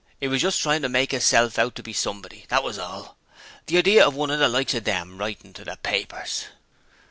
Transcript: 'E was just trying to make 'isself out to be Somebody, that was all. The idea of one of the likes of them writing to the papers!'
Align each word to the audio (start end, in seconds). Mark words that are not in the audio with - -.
'E 0.19 0.27
was 0.27 0.41
just 0.41 0.59
trying 0.59 0.81
to 0.81 0.89
make 0.89 1.13
'isself 1.13 1.59
out 1.59 1.75
to 1.75 1.83
be 1.83 1.93
Somebody, 1.93 2.45
that 2.47 2.63
was 2.63 2.79
all. 2.79 3.17
The 3.67 3.77
idea 3.77 4.03
of 4.03 4.15
one 4.15 4.31
of 4.31 4.39
the 4.39 4.49
likes 4.49 4.73
of 4.73 4.83
them 4.83 5.19
writing 5.19 5.53
to 5.53 5.63
the 5.63 5.77
papers!' 5.77 6.45